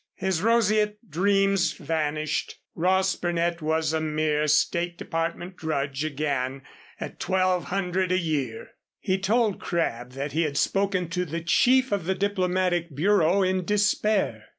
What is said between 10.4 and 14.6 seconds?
had spoken to the chief of the diplomatic bureau in despair.